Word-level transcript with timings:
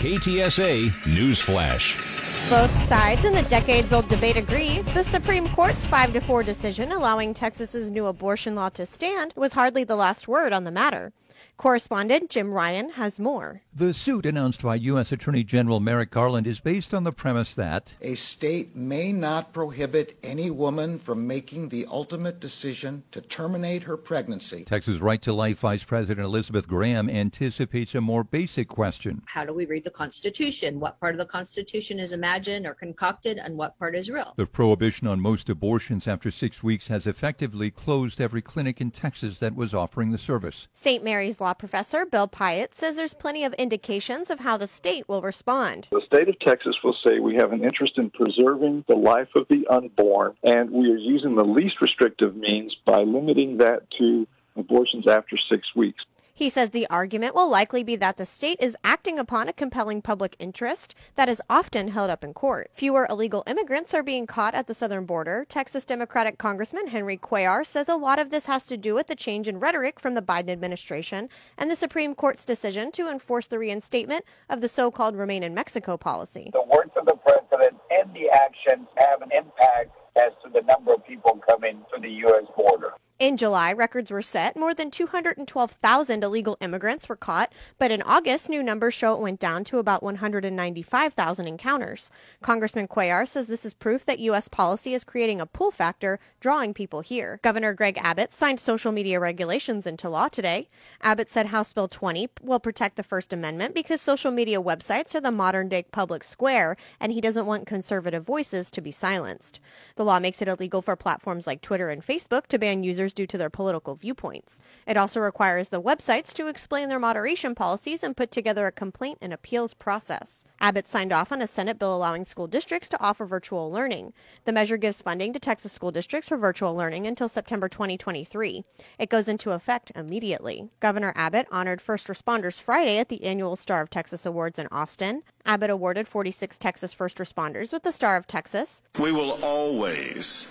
KTSA 0.00 0.88
Newsflash. 1.12 2.48
Both 2.48 2.74
sides 2.88 3.26
in 3.26 3.34
the 3.34 3.42
decades 3.50 3.92
old 3.92 4.08
debate 4.08 4.38
agree 4.38 4.80
the 4.94 5.04
Supreme 5.04 5.46
Court's 5.50 5.84
5 5.84 6.14
to 6.14 6.20
4 6.20 6.42
decision 6.42 6.90
allowing 6.90 7.34
Texas's 7.34 7.90
new 7.90 8.06
abortion 8.06 8.54
law 8.54 8.70
to 8.70 8.86
stand 8.86 9.34
was 9.36 9.52
hardly 9.52 9.84
the 9.84 9.96
last 9.96 10.26
word 10.26 10.54
on 10.54 10.64
the 10.64 10.70
matter. 10.70 11.12
Correspondent 11.60 12.30
Jim 12.30 12.54
Ryan 12.54 12.88
has 12.88 13.20
more. 13.20 13.60
The 13.74 13.92
suit 13.92 14.24
announced 14.24 14.62
by 14.62 14.76
U.S. 14.76 15.12
Attorney 15.12 15.44
General 15.44 15.78
Merrick 15.78 16.10
Garland 16.10 16.46
is 16.46 16.58
based 16.58 16.94
on 16.94 17.04
the 17.04 17.12
premise 17.12 17.52
that 17.52 17.94
a 18.00 18.14
state 18.14 18.74
may 18.74 19.12
not 19.12 19.52
prohibit 19.52 20.18
any 20.22 20.50
woman 20.50 20.98
from 20.98 21.26
making 21.26 21.68
the 21.68 21.84
ultimate 21.90 22.40
decision 22.40 23.02
to 23.12 23.20
terminate 23.20 23.82
her 23.82 23.98
pregnancy. 23.98 24.64
Texas 24.64 25.00
Right 25.00 25.20
to 25.20 25.34
Life 25.34 25.58
Vice 25.58 25.84
President 25.84 26.24
Elizabeth 26.24 26.66
Graham 26.66 27.10
anticipates 27.10 27.94
a 27.94 28.00
more 28.00 28.24
basic 28.24 28.66
question. 28.66 29.20
How 29.26 29.44
do 29.44 29.52
we 29.52 29.66
read 29.66 29.84
the 29.84 29.90
Constitution? 29.90 30.80
What 30.80 30.98
part 30.98 31.14
of 31.14 31.18
the 31.18 31.26
Constitution 31.26 32.00
is 32.00 32.14
imagined 32.14 32.66
or 32.66 32.72
concocted, 32.72 33.36
and 33.36 33.58
what 33.58 33.78
part 33.78 33.94
is 33.94 34.08
real? 34.08 34.32
The 34.36 34.46
prohibition 34.46 35.06
on 35.06 35.20
most 35.20 35.50
abortions 35.50 36.08
after 36.08 36.30
six 36.30 36.62
weeks 36.62 36.88
has 36.88 37.06
effectively 37.06 37.70
closed 37.70 38.18
every 38.18 38.40
clinic 38.40 38.80
in 38.80 38.90
Texas 38.90 39.38
that 39.40 39.54
was 39.54 39.74
offering 39.74 40.10
the 40.10 40.16
service. 40.16 40.66
St. 40.72 41.04
Mary's 41.04 41.38
Law 41.38 41.49
professor 41.54 42.04
Bill 42.04 42.28
Piatt 42.28 42.74
says 42.74 42.96
there's 42.96 43.14
plenty 43.14 43.44
of 43.44 43.52
indications 43.54 44.30
of 44.30 44.40
how 44.40 44.56
the 44.56 44.66
state 44.66 45.08
will 45.08 45.22
respond. 45.22 45.88
The 45.90 46.02
state 46.06 46.28
of 46.28 46.38
Texas 46.40 46.76
will 46.82 46.96
say 47.06 47.18
we 47.18 47.36
have 47.36 47.52
an 47.52 47.64
interest 47.64 47.98
in 47.98 48.10
preserving 48.10 48.84
the 48.88 48.96
life 48.96 49.28
of 49.36 49.46
the 49.48 49.66
unborn, 49.68 50.34
and 50.44 50.70
we 50.70 50.90
are 50.90 50.96
using 50.96 51.34
the 51.34 51.44
least 51.44 51.80
restrictive 51.80 52.36
means 52.36 52.76
by 52.84 53.02
limiting 53.02 53.58
that 53.58 53.90
to 53.98 54.26
abortions 54.56 55.06
after 55.06 55.36
six 55.48 55.74
weeks. 55.74 56.04
He 56.40 56.48
says 56.48 56.70
the 56.70 56.86
argument 56.88 57.34
will 57.34 57.50
likely 57.50 57.82
be 57.82 57.96
that 57.96 58.16
the 58.16 58.24
state 58.24 58.56
is 58.60 58.74
acting 58.82 59.18
upon 59.18 59.46
a 59.46 59.52
compelling 59.52 60.00
public 60.00 60.36
interest 60.38 60.94
that 61.14 61.28
is 61.28 61.42
often 61.50 61.88
held 61.88 62.08
up 62.08 62.24
in 62.24 62.32
court. 62.32 62.70
Fewer 62.72 63.06
illegal 63.10 63.44
immigrants 63.46 63.92
are 63.92 64.02
being 64.02 64.26
caught 64.26 64.54
at 64.54 64.66
the 64.66 64.72
southern 64.72 65.04
border. 65.04 65.44
Texas 65.46 65.84
Democratic 65.84 66.38
Congressman 66.38 66.86
Henry 66.86 67.18
Cuellar 67.18 67.66
says 67.66 67.90
a 67.90 67.94
lot 67.94 68.18
of 68.18 68.30
this 68.30 68.46
has 68.46 68.64
to 68.68 68.78
do 68.78 68.94
with 68.94 69.08
the 69.08 69.14
change 69.14 69.48
in 69.48 69.60
rhetoric 69.60 70.00
from 70.00 70.14
the 70.14 70.22
Biden 70.22 70.48
administration 70.48 71.28
and 71.58 71.70
the 71.70 71.76
Supreme 71.76 72.14
Court's 72.14 72.46
decision 72.46 72.90
to 72.92 73.10
enforce 73.10 73.46
the 73.46 73.58
reinstatement 73.58 74.24
of 74.48 74.62
the 74.62 74.68
so 74.70 74.90
called 74.90 75.16
Remain 75.16 75.42
in 75.42 75.52
Mexico 75.52 75.98
policy. 75.98 76.48
The 76.54 76.62
words 76.74 76.92
of 76.96 77.04
the 77.04 77.16
president 77.16 77.78
and 77.90 78.14
the 78.14 78.30
actions 78.32 78.88
have 78.96 79.20
an 79.20 79.28
impact 79.30 79.94
as 80.16 80.32
to 80.42 80.50
the 80.50 80.62
number 80.62 80.94
of 80.94 81.06
people 81.06 81.38
coming 81.46 81.82
to 81.94 82.00
the 82.00 82.08
U.S. 82.08 82.46
border. 82.56 82.94
In 83.20 83.36
July, 83.36 83.74
records 83.74 84.10
were 84.10 84.22
set. 84.22 84.56
More 84.56 84.72
than 84.72 84.90
212,000 84.90 86.24
illegal 86.24 86.56
immigrants 86.62 87.06
were 87.06 87.16
caught, 87.16 87.52
but 87.78 87.90
in 87.90 88.00
August, 88.00 88.48
new 88.48 88.62
numbers 88.62 88.94
show 88.94 89.12
it 89.12 89.20
went 89.20 89.38
down 89.38 89.62
to 89.64 89.76
about 89.76 90.02
195,000 90.02 91.46
encounters. 91.46 92.10
Congressman 92.40 92.88
Cuellar 92.88 93.28
says 93.28 93.46
this 93.46 93.66
is 93.66 93.74
proof 93.74 94.06
that 94.06 94.20
U.S. 94.20 94.48
policy 94.48 94.94
is 94.94 95.04
creating 95.04 95.38
a 95.38 95.44
pull 95.44 95.70
factor, 95.70 96.18
drawing 96.40 96.72
people 96.72 97.02
here. 97.02 97.38
Governor 97.42 97.74
Greg 97.74 97.98
Abbott 97.98 98.32
signed 98.32 98.58
social 98.58 98.90
media 98.90 99.20
regulations 99.20 99.86
into 99.86 100.08
law 100.08 100.28
today. 100.28 100.70
Abbott 101.02 101.28
said 101.28 101.48
House 101.48 101.74
Bill 101.74 101.88
20 101.88 102.30
will 102.40 102.58
protect 102.58 102.96
the 102.96 103.02
First 103.02 103.34
Amendment 103.34 103.74
because 103.74 104.00
social 104.00 104.30
media 104.30 104.62
websites 104.62 105.14
are 105.14 105.20
the 105.20 105.30
modern 105.30 105.68
day 105.68 105.82
public 105.92 106.24
square, 106.24 106.74
and 106.98 107.12
he 107.12 107.20
doesn't 107.20 107.44
want 107.44 107.66
conservative 107.66 108.24
voices 108.24 108.70
to 108.70 108.80
be 108.80 108.90
silenced. 108.90 109.60
The 109.96 110.06
law 110.06 110.20
makes 110.20 110.40
it 110.40 110.48
illegal 110.48 110.80
for 110.80 110.96
platforms 110.96 111.46
like 111.46 111.60
Twitter 111.60 111.90
and 111.90 112.02
Facebook 112.02 112.46
to 112.46 112.58
ban 112.58 112.82
users 112.82 113.09
due 113.14 113.26
to 113.26 113.38
their 113.38 113.50
political 113.50 113.94
viewpoints. 113.94 114.60
It 114.86 114.96
also 114.96 115.20
requires 115.20 115.68
the 115.68 115.82
websites 115.82 116.32
to 116.34 116.48
explain 116.48 116.88
their 116.88 116.98
moderation 116.98 117.54
policies 117.54 118.02
and 118.02 118.16
put 118.16 118.30
together 118.30 118.66
a 118.66 118.72
complaint 118.72 119.18
and 119.20 119.32
appeals 119.32 119.74
process. 119.74 120.44
Abbott 120.60 120.86
signed 120.86 121.12
off 121.12 121.32
on 121.32 121.40
a 121.40 121.46
Senate 121.46 121.78
bill 121.78 121.96
allowing 121.96 122.24
school 122.24 122.46
districts 122.46 122.88
to 122.90 123.00
offer 123.00 123.24
virtual 123.24 123.70
learning. 123.70 124.12
The 124.44 124.52
measure 124.52 124.76
gives 124.76 125.00
funding 125.00 125.32
to 125.32 125.40
Texas 125.40 125.72
school 125.72 125.90
districts 125.90 126.28
for 126.28 126.36
virtual 126.36 126.74
learning 126.74 127.06
until 127.06 127.28
September 127.28 127.68
2023. 127.68 128.64
It 128.98 129.08
goes 129.08 129.28
into 129.28 129.52
effect 129.52 129.90
immediately. 129.94 130.68
Governor 130.80 131.12
Abbott 131.16 131.46
honored 131.50 131.80
first 131.80 132.08
responders 132.08 132.60
Friday 132.60 132.98
at 132.98 133.08
the 133.08 133.24
annual 133.24 133.56
Star 133.56 133.80
of 133.80 133.90
Texas 133.90 134.26
Awards 134.26 134.58
in 134.58 134.68
Austin. 134.70 135.22
Abbott 135.46 135.70
awarded 135.70 136.06
46 136.06 136.58
Texas 136.58 136.92
first 136.92 137.16
responders 137.16 137.72
with 137.72 137.82
the 137.82 137.92
Star 137.92 138.16
of 138.16 138.26
Texas. 138.26 138.82
We 138.98 139.12
will 139.12 139.42
always 139.42 140.46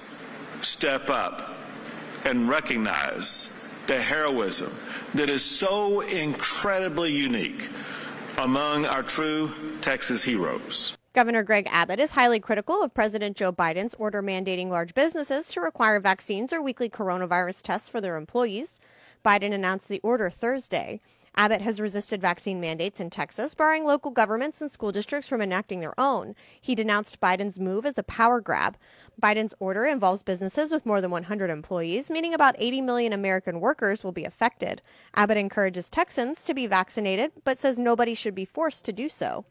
step 0.62 1.10
up 1.10 1.59
and 2.26 2.50
recognize 2.50 3.50
the 3.88 4.02
heroism 4.02 4.76
that 5.16 5.30
is 5.30 5.44
so 5.44 6.02
incredibly 6.02 7.12
unique 7.12 7.70
among 8.38 8.86
our 8.86 9.04
true 9.04 9.52
Texas 9.82 10.24
heroes. 10.24 10.96
Governor 11.14 11.44
Greg 11.44 11.68
Abbott 11.72 12.00
is 12.00 12.12
highly 12.12 12.40
critical 12.40 12.84
of 12.84 12.94
President 12.94 13.36
Joe 13.36 13.52
Biden's 13.52 13.96
order 13.96 14.22
mandating 14.22 14.70
large 14.70 14.94
businesses 14.94 15.48
to 15.48 15.62
require 15.62 16.00
vaccines 16.00 16.54
or 16.54 16.62
weekly 16.62 16.90
coronavirus 16.90 17.64
tests 17.64 17.90
for 17.90 18.00
their 18.00 18.16
employees. 18.16 18.80
Biden 19.26 19.52
announced 19.52 19.90
the 19.90 20.00
order 20.04 20.30
Thursday. 20.30 21.02
Abbott 21.36 21.62
has 21.62 21.80
resisted 21.80 22.22
vaccine 22.22 22.60
mandates 22.60 23.00
in 23.00 23.10
Texas, 23.10 23.56
barring 23.56 23.86
local 23.86 24.12
governments 24.12 24.62
and 24.62 24.70
school 24.70 24.92
districts 24.92 25.30
from 25.30 25.42
enacting 25.42 25.80
their 25.80 26.00
own. 26.00 26.36
He 26.60 26.76
denounced 26.76 27.22
Biden's 27.22 27.60
move 27.60 27.86
as 27.86 27.98
a 27.98 28.04
power 28.04 28.42
grab. 28.42 28.78
Biden's 29.22 29.54
order 29.60 29.86
involves 29.86 30.24
businesses 30.24 30.72
with 30.72 30.86
more 30.86 31.02
than 31.02 31.12
100 31.12 31.50
employees, 31.50 32.10
meaning 32.10 32.34
about 32.34 32.56
80 32.58 32.82
million 32.82 33.14
American 33.14 33.60
workers 33.60 34.04
will 34.04 34.12
be 34.12 34.26
affected. 34.26 34.82
Abbott 35.16 35.38
encourages 35.38 35.90
Texans 35.90 36.44
to 36.44 36.54
be 36.54 36.68
vaccinated, 36.68 37.32
but 37.44 37.60
says 37.60 37.78
nobody 37.78 38.14
should 38.14 38.36
be 38.36 38.46
forced 38.46 38.86
to 38.86 38.94
do 38.94 39.10
so. 39.10 39.46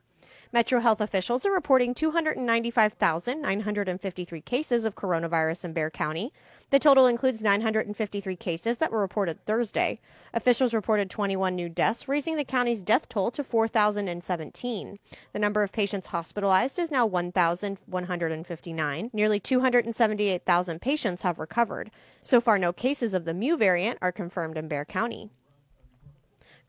Metro 0.50 0.80
Health 0.80 1.02
officials 1.02 1.44
are 1.44 1.52
reporting 1.52 1.92
295,953 1.92 4.40
cases 4.40 4.86
of 4.86 4.94
coronavirus 4.94 5.66
in 5.66 5.74
Bexar 5.74 5.90
County. 5.90 6.32
The 6.70 6.78
total 6.78 7.06
includes 7.06 7.42
953 7.42 8.34
cases 8.36 8.78
that 8.78 8.90
were 8.90 9.02
reported 9.02 9.44
Thursday. 9.44 10.00
Officials 10.32 10.72
reported 10.72 11.10
21 11.10 11.54
new 11.54 11.68
deaths, 11.68 12.08
raising 12.08 12.36
the 12.36 12.44
county's 12.44 12.80
death 12.80 13.10
toll 13.10 13.30
to 13.32 13.44
4,017. 13.44 14.98
The 15.34 15.38
number 15.38 15.62
of 15.62 15.70
patients 15.70 16.06
hospitalized 16.06 16.78
is 16.78 16.90
now 16.90 17.04
1,159. 17.04 19.10
Nearly 19.12 19.40
278,000 19.40 20.80
patients 20.80 21.20
have 21.22 21.38
recovered. 21.38 21.90
So 22.22 22.40
far, 22.40 22.58
no 22.58 22.72
cases 22.72 23.12
of 23.12 23.26
the 23.26 23.34
Mu 23.34 23.58
variant 23.58 23.98
are 24.00 24.12
confirmed 24.12 24.56
in 24.56 24.66
Bexar 24.66 24.86
County. 24.86 25.28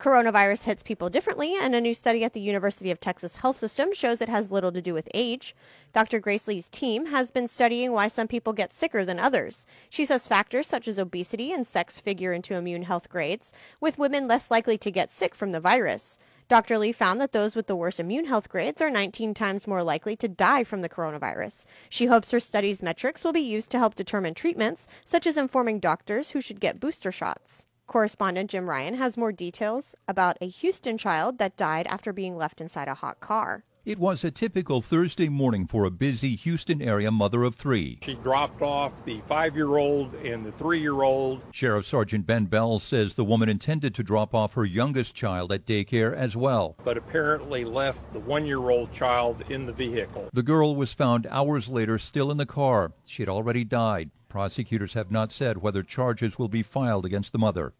Coronavirus 0.00 0.64
hits 0.64 0.82
people 0.82 1.10
differently, 1.10 1.54
and 1.54 1.74
a 1.74 1.80
new 1.80 1.92
study 1.92 2.24
at 2.24 2.32
the 2.32 2.40
University 2.40 2.90
of 2.90 3.00
Texas 3.00 3.36
Health 3.36 3.58
System 3.58 3.92
shows 3.92 4.22
it 4.22 4.30
has 4.30 4.50
little 4.50 4.72
to 4.72 4.80
do 4.80 4.94
with 4.94 5.10
age. 5.12 5.54
Dr. 5.92 6.18
Grace 6.20 6.48
Lee's 6.48 6.70
team 6.70 7.06
has 7.06 7.30
been 7.30 7.46
studying 7.46 7.92
why 7.92 8.08
some 8.08 8.26
people 8.26 8.54
get 8.54 8.72
sicker 8.72 9.04
than 9.04 9.18
others. 9.18 9.66
She 9.90 10.06
says 10.06 10.26
factors 10.26 10.66
such 10.66 10.88
as 10.88 10.98
obesity 10.98 11.52
and 11.52 11.66
sex 11.66 12.00
figure 12.00 12.32
into 12.32 12.54
immune 12.54 12.84
health 12.84 13.10
grades, 13.10 13.52
with 13.78 13.98
women 13.98 14.26
less 14.26 14.50
likely 14.50 14.78
to 14.78 14.90
get 14.90 15.10
sick 15.10 15.34
from 15.34 15.52
the 15.52 15.60
virus. 15.60 16.18
Dr. 16.48 16.78
Lee 16.78 16.92
found 16.92 17.20
that 17.20 17.32
those 17.32 17.54
with 17.54 17.66
the 17.66 17.76
worst 17.76 18.00
immune 18.00 18.24
health 18.24 18.48
grades 18.48 18.80
are 18.80 18.88
19 18.88 19.34
times 19.34 19.66
more 19.66 19.82
likely 19.82 20.16
to 20.16 20.28
die 20.28 20.64
from 20.64 20.80
the 20.80 20.88
coronavirus. 20.88 21.66
She 21.90 22.06
hopes 22.06 22.30
her 22.30 22.40
study's 22.40 22.82
metrics 22.82 23.22
will 23.22 23.34
be 23.34 23.40
used 23.40 23.70
to 23.72 23.78
help 23.78 23.96
determine 23.96 24.32
treatments, 24.32 24.88
such 25.04 25.26
as 25.26 25.36
informing 25.36 25.78
doctors 25.78 26.30
who 26.30 26.40
should 26.40 26.58
get 26.58 26.80
booster 26.80 27.12
shots. 27.12 27.66
Correspondent 27.90 28.48
Jim 28.48 28.70
Ryan 28.70 28.94
has 28.94 29.16
more 29.16 29.32
details 29.32 29.96
about 30.06 30.38
a 30.40 30.46
Houston 30.46 30.96
child 30.96 31.38
that 31.38 31.56
died 31.56 31.88
after 31.88 32.12
being 32.12 32.36
left 32.36 32.60
inside 32.60 32.86
a 32.86 32.94
hot 32.94 33.18
car. 33.18 33.64
It 33.84 33.98
was 33.98 34.22
a 34.22 34.30
typical 34.30 34.80
Thursday 34.80 35.28
morning 35.28 35.66
for 35.66 35.84
a 35.84 35.90
busy 35.90 36.36
Houston 36.36 36.80
area 36.80 37.10
mother 37.10 37.42
of 37.42 37.56
three. 37.56 37.98
She 38.04 38.14
dropped 38.14 38.62
off 38.62 38.92
the 39.04 39.20
five 39.26 39.56
year 39.56 39.76
old 39.76 40.14
and 40.14 40.46
the 40.46 40.52
three 40.52 40.80
year 40.80 41.02
old. 41.02 41.42
Sheriff 41.50 41.84
Sergeant 41.84 42.28
Ben 42.28 42.44
Bell 42.44 42.78
says 42.78 43.16
the 43.16 43.24
woman 43.24 43.48
intended 43.48 43.92
to 43.96 44.04
drop 44.04 44.36
off 44.36 44.54
her 44.54 44.64
youngest 44.64 45.16
child 45.16 45.50
at 45.50 45.66
daycare 45.66 46.14
as 46.14 46.36
well. 46.36 46.76
But 46.84 46.96
apparently 46.96 47.64
left 47.64 48.12
the 48.12 48.20
one 48.20 48.46
year 48.46 48.70
old 48.70 48.92
child 48.92 49.42
in 49.50 49.66
the 49.66 49.72
vehicle. 49.72 50.28
The 50.32 50.44
girl 50.44 50.76
was 50.76 50.92
found 50.92 51.26
hours 51.26 51.68
later 51.68 51.98
still 51.98 52.30
in 52.30 52.36
the 52.36 52.46
car. 52.46 52.92
She 53.08 53.22
had 53.22 53.28
already 53.28 53.64
died. 53.64 54.12
Prosecutors 54.28 54.94
have 54.94 55.10
not 55.10 55.32
said 55.32 55.58
whether 55.58 55.82
charges 55.82 56.38
will 56.38 56.46
be 56.46 56.62
filed 56.62 57.04
against 57.04 57.32
the 57.32 57.38
mother. 57.38 57.72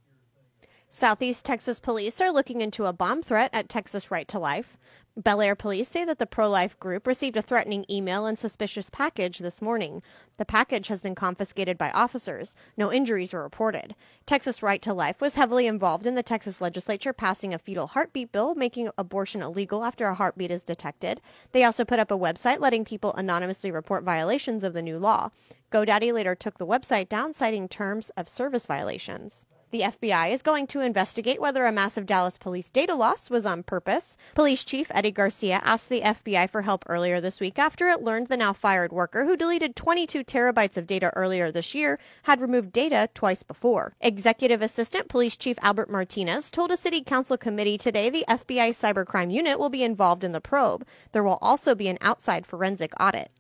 Southeast 0.92 1.46
Texas 1.46 1.78
police 1.78 2.20
are 2.20 2.32
looking 2.32 2.60
into 2.60 2.84
a 2.84 2.92
bomb 2.92 3.22
threat 3.22 3.50
at 3.52 3.69
Texas 3.69 4.10
Right 4.10 4.26
to 4.26 4.40
Life. 4.40 4.76
Bellaire 5.16 5.54
police 5.54 5.88
say 5.88 6.04
that 6.04 6.19
the 6.19 6.26
pro 6.26 6.50
life 6.50 6.76
group 6.81 7.06
received 7.06 7.37
a 7.37 7.42
threatening 7.42 7.84
email 7.88 8.26
and 8.26 8.37
suspicious 8.37 8.90
package 8.90 9.38
this 9.38 9.62
morning. 9.62 10.02
The 10.37 10.44
package 10.44 10.88
has 10.88 11.00
been 11.00 11.14
confiscated 11.14 11.78
by 11.78 11.92
officers. 11.92 12.56
No 12.76 12.92
injuries 12.92 13.32
were 13.32 13.44
reported. 13.44 13.94
Texas 14.26 14.64
Right 14.64 14.82
to 14.82 14.92
Life 14.92 15.20
was 15.20 15.37
heavily 15.37 15.69
involved 15.69 16.08
in 16.08 16.16
the 16.16 16.25
Texas 16.25 16.60
legislature 16.60 17.12
passing 17.12 17.54
a 17.54 17.58
fetal 17.60 17.87
heartbeat 17.87 18.32
bill 18.32 18.56
making 18.56 18.90
abortion 18.98 19.42
illegal 19.42 19.84
after 19.84 20.06
a 20.06 20.16
heartbeat 20.16 20.50
is 20.50 20.64
detected. 20.64 21.20
They 21.52 21.62
also 21.62 21.84
put 21.84 22.00
up 22.00 22.10
a 22.10 22.19
website 22.19 22.58
letting 22.58 22.84
people 22.84 23.14
anonymously 23.14 23.70
report 23.70 24.02
violations 24.02 24.64
of 24.64 24.72
the 24.72 24.82
new 24.82 24.98
law. 24.98 25.31
GoDaddy 25.70 26.12
later 26.12 26.34
took 26.34 26.58
the 26.58 26.66
website 26.66 27.08
down, 27.08 27.32
citing 27.32 27.69
terms 27.69 28.10
of 28.16 28.28
service 28.28 28.66
violations. 28.66 29.46
The 29.70 29.82
FBI 29.82 30.32
is 30.32 30.43
going 30.43 30.67
to 30.69 30.81
investigate 30.81 31.40
whether 31.40 31.64
a 31.64 31.70
massive 31.70 32.05
Dallas 32.05 32.37
police 32.37 32.69
data 32.69 32.96
loss 32.96 33.31
was 33.31 33.46
on 33.46 33.62
purpose. 33.62 34.17
Police 34.34 34.64
Chief 34.64 34.90
Eddie 34.93 35.12
Garcia 35.12 35.61
asked 35.62 35.88
the 35.88 36.00
FBI 36.00 36.50
for 36.50 36.62
help 36.62 36.84
earlier 36.88 37.20
this 37.20 37.38
week 37.38 37.56
after 37.56 37.88
it 37.88 38.02
learned 38.02 38.26
the 38.26 38.37
now 38.37 38.52
fired 38.52 38.93
worker 38.93 39.26
who 39.26 39.37
deleted 39.37 39.76
22 39.76 40.25
terabytes 40.25 40.76
of 40.76 40.88
data 40.88 41.12
earlier 41.14 41.52
this 41.52 41.72
year 41.72 42.00
had 42.25 42.40
removed 42.40 42.72
data 42.72 43.08
twice 43.14 43.44
before. 43.44 43.94
Executive 44.00 44.61
Assistant 44.61 45.06
Police 45.06 45.37
Chief 45.37 45.56
Albert 45.62 45.88
Martinez 45.88 46.50
told 46.50 46.73
a 46.73 46.76
city 46.76 47.00
council 47.00 47.37
committee 47.37 47.78
today 47.78 48.11
the 48.11 48.25
FBI 48.28 48.70
cybercrime 48.70 49.32
unit 49.32 49.61
will 49.61 49.70
be 49.70 49.84
involved 49.84 50.25
in 50.25 50.32
the 50.32 50.40
probe. 50.40 50.84
There 51.12 51.23
will 51.23 51.38
also 51.40 51.76
be 51.76 51.87
an 51.87 51.99
outside 52.00 52.44
forensic 52.44 52.93
audit. 52.99 53.31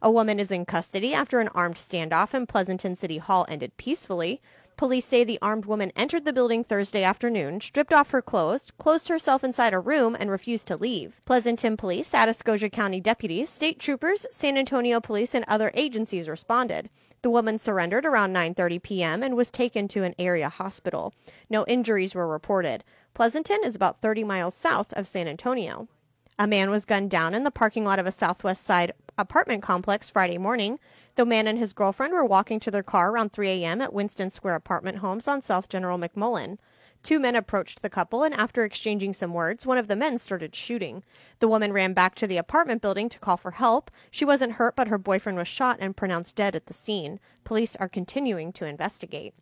A 0.00 0.10
woman 0.10 0.38
is 0.38 0.50
in 0.50 0.66
custody 0.66 1.14
after 1.14 1.40
an 1.40 1.48
armed 1.48 1.76
standoff 1.76 2.34
in 2.34 2.46
Pleasanton 2.46 2.94
City 2.94 3.16
Hall 3.16 3.46
ended 3.48 3.76
peacefully. 3.78 4.42
Police 4.76 5.04
say 5.04 5.22
the 5.22 5.38
armed 5.40 5.66
woman 5.66 5.92
entered 5.94 6.24
the 6.24 6.32
building 6.32 6.64
Thursday 6.64 7.04
afternoon, 7.04 7.60
stripped 7.60 7.92
off 7.92 8.10
her 8.10 8.20
clothes, 8.20 8.72
closed 8.76 9.08
herself 9.08 9.44
inside 9.44 9.72
a 9.72 9.78
room, 9.78 10.16
and 10.18 10.30
refused 10.30 10.66
to 10.68 10.76
leave. 10.76 11.20
Pleasanton 11.26 11.76
Police, 11.76 12.12
Atascosa 12.12 12.70
County 12.70 13.00
deputies, 13.00 13.48
state 13.48 13.78
troopers, 13.78 14.26
San 14.32 14.58
Antonio 14.58 15.00
Police, 15.00 15.34
and 15.34 15.44
other 15.46 15.70
agencies 15.74 16.28
responded. 16.28 16.90
The 17.22 17.30
woman 17.30 17.58
surrendered 17.58 18.04
around 18.04 18.34
9:30 18.34 18.82
p.m. 18.82 19.22
and 19.22 19.36
was 19.36 19.50
taken 19.50 19.86
to 19.88 20.02
an 20.02 20.14
area 20.18 20.48
hospital. 20.48 21.14
No 21.48 21.64
injuries 21.66 22.14
were 22.14 22.26
reported. 22.26 22.82
Pleasanton 23.14 23.60
is 23.64 23.76
about 23.76 24.02
30 24.02 24.24
miles 24.24 24.54
south 24.54 24.92
of 24.94 25.06
San 25.06 25.28
Antonio. 25.28 25.88
A 26.36 26.48
man 26.48 26.70
was 26.70 26.84
gunned 26.84 27.10
down 27.10 27.32
in 27.32 27.44
the 27.44 27.52
parking 27.52 27.84
lot 27.84 28.00
of 28.00 28.06
a 28.06 28.12
Southwest 28.12 28.64
Side 28.64 28.92
apartment 29.16 29.62
complex 29.62 30.10
Friday 30.10 30.36
morning. 30.36 30.80
The 31.16 31.24
man 31.24 31.46
and 31.46 31.58
his 31.58 31.72
girlfriend 31.72 32.12
were 32.12 32.24
walking 32.24 32.58
to 32.60 32.72
their 32.72 32.82
car 32.82 33.12
around 33.12 33.32
3 33.32 33.48
a.m. 33.48 33.80
at 33.80 33.92
Winston 33.92 34.30
Square 34.30 34.56
Apartment 34.56 34.98
Homes 34.98 35.28
on 35.28 35.42
South 35.42 35.68
General 35.68 35.96
McMullen. 35.96 36.58
Two 37.04 37.20
men 37.20 37.36
approached 37.36 37.82
the 37.82 37.90
couple, 37.90 38.24
and 38.24 38.34
after 38.34 38.64
exchanging 38.64 39.14
some 39.14 39.32
words, 39.32 39.64
one 39.64 39.78
of 39.78 39.86
the 39.86 39.94
men 39.94 40.18
started 40.18 40.56
shooting. 40.56 41.04
The 41.38 41.46
woman 41.46 41.72
ran 41.72 41.92
back 41.92 42.16
to 42.16 42.26
the 42.26 42.38
apartment 42.38 42.82
building 42.82 43.08
to 43.10 43.18
call 43.20 43.36
for 43.36 43.52
help. 43.52 43.90
She 44.10 44.24
wasn't 44.24 44.54
hurt, 44.54 44.74
but 44.74 44.88
her 44.88 44.98
boyfriend 44.98 45.38
was 45.38 45.46
shot 45.46 45.76
and 45.80 45.96
pronounced 45.96 46.34
dead 46.34 46.56
at 46.56 46.66
the 46.66 46.72
scene. 46.72 47.20
Police 47.44 47.76
are 47.76 47.88
continuing 47.88 48.52
to 48.54 48.64
investigate. 48.64 49.34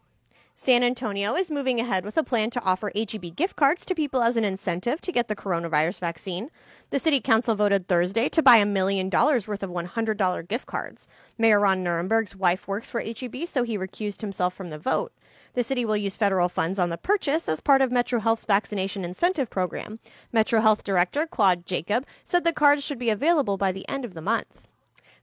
San 0.54 0.84
Antonio 0.84 1.34
is 1.34 1.50
moving 1.50 1.80
ahead 1.80 2.04
with 2.04 2.18
a 2.18 2.22
plan 2.22 2.50
to 2.50 2.62
offer 2.62 2.92
HEB 2.94 3.34
gift 3.34 3.56
cards 3.56 3.86
to 3.86 3.94
people 3.94 4.22
as 4.22 4.36
an 4.36 4.44
incentive 4.44 5.00
to 5.00 5.10
get 5.10 5.26
the 5.26 5.34
coronavirus 5.34 5.98
vaccine. 5.98 6.50
The 6.90 6.98
city 6.98 7.20
council 7.20 7.54
voted 7.54 7.88
Thursday 7.88 8.28
to 8.28 8.42
buy 8.42 8.58
a 8.58 8.66
million 8.66 9.08
dollars 9.08 9.48
worth 9.48 9.62
of 9.62 9.70
$100 9.70 10.48
gift 10.48 10.66
cards. 10.66 11.08
Mayor 11.38 11.58
Ron 11.58 11.82
Nirenberg's 11.82 12.36
wife 12.36 12.68
works 12.68 12.90
for 12.90 13.00
HEB, 13.00 13.46
so 13.46 13.62
he 13.62 13.78
recused 13.78 14.20
himself 14.20 14.52
from 14.52 14.68
the 14.68 14.78
vote. 14.78 15.12
The 15.54 15.64
city 15.64 15.86
will 15.86 15.96
use 15.96 16.18
federal 16.18 16.50
funds 16.50 16.78
on 16.78 16.90
the 16.90 16.98
purchase 16.98 17.48
as 17.48 17.60
part 17.60 17.80
of 17.80 17.90
Metro 17.90 18.20
Health's 18.20 18.44
vaccination 18.44 19.06
incentive 19.06 19.48
program. 19.48 20.00
Metro 20.32 20.60
Health 20.60 20.84
Director 20.84 21.26
Claude 21.26 21.64
Jacob 21.64 22.06
said 22.24 22.44
the 22.44 22.52
cards 22.52 22.84
should 22.84 22.98
be 22.98 23.10
available 23.10 23.56
by 23.56 23.72
the 23.72 23.88
end 23.88 24.04
of 24.04 24.12
the 24.12 24.22
month. 24.22 24.68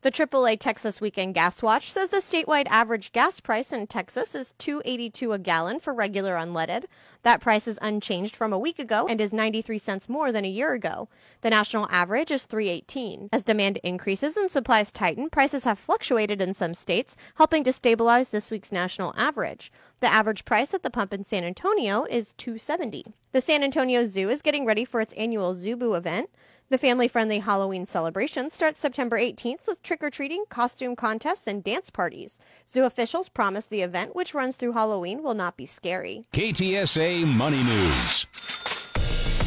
The 0.01 0.11
AAA 0.11 0.61
Texas 0.61 1.01
Weekend 1.01 1.33
Gas 1.33 1.61
Watch 1.61 1.91
says 1.91 2.07
the 2.07 2.19
statewide 2.19 2.67
average 2.69 3.11
gas 3.11 3.41
price 3.41 3.73
in 3.73 3.85
Texas 3.85 4.33
is 4.33 4.53
2.82 4.57 5.35
a 5.35 5.37
gallon 5.37 5.81
for 5.81 5.93
regular 5.93 6.35
unleaded. 6.35 6.85
That 7.23 7.41
price 7.41 7.67
is 7.67 7.77
unchanged 7.81 8.33
from 8.33 8.53
a 8.53 8.57
week 8.57 8.79
ago 8.79 9.07
and 9.09 9.19
is 9.19 9.33
93 9.33 9.77
cents 9.77 10.07
more 10.07 10.31
than 10.31 10.45
a 10.45 10.49
year 10.49 10.71
ago. 10.71 11.09
The 11.41 11.49
national 11.49 11.85
average 11.91 12.31
is 12.31 12.47
3.18. 12.47 13.27
As 13.33 13.43
demand 13.43 13.75
increases 13.83 14.37
and 14.37 14.49
supplies 14.49 14.93
tighten, 14.93 15.29
prices 15.29 15.65
have 15.65 15.77
fluctuated 15.77 16.41
in 16.41 16.53
some 16.53 16.75
states, 16.75 17.17
helping 17.35 17.65
to 17.65 17.73
stabilize 17.73 18.29
this 18.29 18.49
week's 18.49 18.71
national 18.71 19.13
average. 19.17 19.69
The 19.99 20.07
average 20.07 20.45
price 20.45 20.73
at 20.73 20.81
the 20.81 20.89
pump 20.89 21.13
in 21.13 21.25
San 21.25 21.43
Antonio 21.43 22.05
is 22.05 22.33
270. 22.35 23.07
The 23.33 23.41
San 23.41 23.63
Antonio 23.63 24.05
Zoo 24.05 24.29
is 24.29 24.41
getting 24.41 24.65
ready 24.65 24.85
for 24.85 25.01
its 25.01 25.11
annual 25.13 25.55
Zooboo 25.55 25.97
event. 25.97 26.29
The 26.71 26.77
family 26.77 27.07
friendly 27.07 27.39
Halloween 27.39 27.87
celebration 27.87 28.51
starts 28.51 28.79
September 28.79 29.17
18th 29.17 29.65
with 29.67 29.81
trick 29.81 30.03
or 30.03 30.11
treating, 30.11 30.43
costume 30.49 30.95
contests, 30.95 31.47
and 31.47 31.63
dance 31.63 31.89
parties. 31.89 32.39
Zoo 32.67 32.83
officials 32.83 33.27
promise 33.27 33.65
the 33.65 33.81
event, 33.81 34.15
which 34.15 34.35
runs 34.35 34.55
through 34.55 34.73
Halloween, 34.73 35.23
will 35.23 35.33
not 35.33 35.57
be 35.57 35.65
scary. 35.65 36.27
KTSA 36.31 37.25
Money 37.25 37.63
News. 37.63 38.27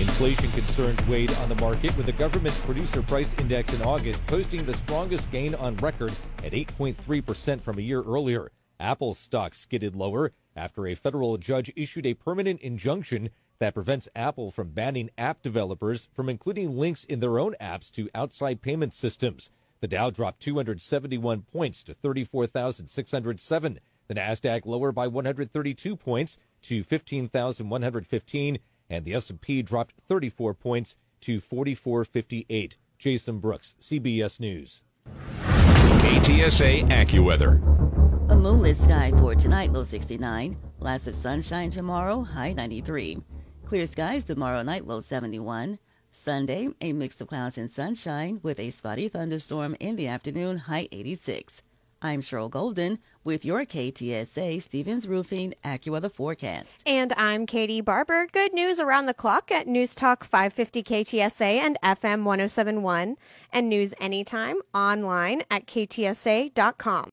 Inflation 0.00 0.50
concerns 0.50 1.00
weighed 1.06 1.32
on 1.34 1.48
the 1.48 1.54
market 1.54 1.96
with 1.96 2.06
the 2.06 2.12
government's 2.12 2.58
producer 2.62 3.02
price 3.02 3.32
index 3.38 3.72
in 3.72 3.82
August 3.82 4.26
posting 4.26 4.66
the 4.66 4.76
strongest 4.78 5.30
gain 5.30 5.54
on 5.54 5.76
record 5.76 6.12
at 6.42 6.50
8.3% 6.50 7.60
from 7.60 7.78
a 7.78 7.82
year 7.82 8.02
earlier. 8.02 8.50
Apple 8.80 9.14
stock 9.14 9.54
skidded 9.54 9.94
lower 9.94 10.32
after 10.56 10.88
a 10.88 10.96
federal 10.96 11.38
judge 11.38 11.72
issued 11.76 12.04
a 12.04 12.14
permanent 12.14 12.60
injunction 12.62 13.30
that 13.62 13.74
prevents 13.74 14.08
Apple 14.16 14.50
from 14.50 14.70
banning 14.70 15.08
app 15.16 15.40
developers 15.40 16.08
from 16.12 16.28
including 16.28 16.76
links 16.76 17.04
in 17.04 17.20
their 17.20 17.38
own 17.38 17.54
apps 17.60 17.92
to 17.92 18.10
outside 18.12 18.60
payment 18.60 18.92
systems. 18.92 19.50
The 19.80 19.86
Dow 19.86 20.10
dropped 20.10 20.40
271 20.40 21.42
points 21.42 21.84
to 21.84 21.94
34,607. 21.94 23.78
The 24.08 24.14
Nasdaq 24.14 24.66
lower 24.66 24.90
by 24.90 25.06
132 25.06 25.94
points 25.94 26.38
to 26.62 26.82
15,115 26.82 28.58
and 28.90 29.04
the 29.04 29.14
S&P 29.14 29.62
dropped 29.62 29.94
34 30.08 30.54
points 30.54 30.96
to 31.20 31.38
4458. 31.38 32.76
Jason 32.98 33.38
Brooks, 33.38 33.76
CBS 33.80 34.40
News. 34.40 34.82
KTSA 35.06 36.90
AccuWeather. 36.90 37.62
A 38.28 38.34
moonless 38.34 38.82
sky 38.82 39.12
for 39.12 39.36
tonight, 39.36 39.70
low 39.70 39.84
69. 39.84 40.58
Lots 40.80 41.06
of 41.06 41.14
sunshine 41.14 41.70
tomorrow, 41.70 42.24
high 42.24 42.52
93. 42.54 43.22
Clear 43.72 43.86
skies 43.86 44.24
tomorrow 44.24 44.60
night, 44.62 44.86
low 44.86 45.00
71. 45.00 45.78
Sunday, 46.10 46.68
a 46.82 46.92
mix 46.92 47.18
of 47.22 47.28
clouds 47.28 47.56
and 47.56 47.70
sunshine 47.70 48.38
with 48.42 48.60
a 48.60 48.70
spotty 48.70 49.08
thunderstorm 49.08 49.78
in 49.80 49.96
the 49.96 50.08
afternoon, 50.08 50.58
high 50.58 50.88
86. 50.92 51.62
I'm 52.02 52.20
Cheryl 52.20 52.50
Golden 52.50 52.98
with 53.24 53.46
your 53.46 53.64
KTSA 53.64 54.60
Stevens 54.60 55.08
Roofing 55.08 55.54
AccuWeather 55.64 56.12
forecast. 56.12 56.82
And 56.84 57.14
I'm 57.16 57.46
Katie 57.46 57.80
Barber. 57.80 58.26
Good 58.30 58.52
news 58.52 58.78
around 58.78 59.06
the 59.06 59.14
clock 59.14 59.50
at 59.50 59.66
News 59.66 59.94
Talk 59.94 60.22
550 60.22 60.82
KTSA 60.82 61.56
and 61.56 61.78
FM 61.82 62.24
1071 62.24 63.16
and 63.54 63.68
news 63.70 63.94
anytime 63.98 64.60
online 64.74 65.44
at 65.50 65.64
ktsa.com. 65.64 67.00